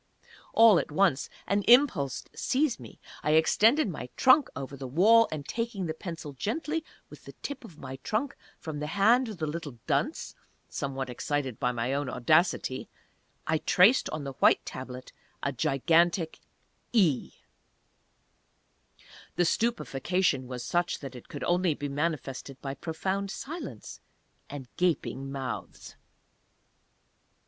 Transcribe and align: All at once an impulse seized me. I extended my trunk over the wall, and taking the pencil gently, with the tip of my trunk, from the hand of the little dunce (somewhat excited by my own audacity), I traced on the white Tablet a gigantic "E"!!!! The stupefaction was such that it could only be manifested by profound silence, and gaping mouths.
All 0.53 0.79
at 0.79 0.91
once 0.91 1.29
an 1.45 1.61
impulse 1.67 2.23
seized 2.33 2.79
me. 2.79 2.99
I 3.21 3.33
extended 3.33 3.87
my 3.87 4.09
trunk 4.17 4.49
over 4.55 4.75
the 4.75 4.87
wall, 4.87 5.27
and 5.31 5.47
taking 5.47 5.85
the 5.85 5.93
pencil 5.93 6.33
gently, 6.33 6.83
with 7.11 7.25
the 7.25 7.33
tip 7.43 7.63
of 7.63 7.77
my 7.77 7.97
trunk, 7.97 8.35
from 8.57 8.79
the 8.79 8.87
hand 8.87 9.29
of 9.29 9.37
the 9.37 9.45
little 9.45 9.77
dunce 9.85 10.33
(somewhat 10.67 11.07
excited 11.07 11.59
by 11.59 11.71
my 11.71 11.93
own 11.93 12.09
audacity), 12.09 12.89
I 13.45 13.59
traced 13.59 14.09
on 14.09 14.23
the 14.23 14.33
white 14.41 14.65
Tablet 14.65 15.13
a 15.43 15.51
gigantic 15.51 16.39
"E"!!!! 16.93 17.33
The 19.35 19.45
stupefaction 19.45 20.47
was 20.47 20.63
such 20.65 20.97
that 21.01 21.13
it 21.13 21.29
could 21.29 21.43
only 21.43 21.75
be 21.75 21.89
manifested 21.89 22.59
by 22.59 22.73
profound 22.73 23.29
silence, 23.29 23.99
and 24.49 24.67
gaping 24.77 25.31
mouths. 25.31 25.95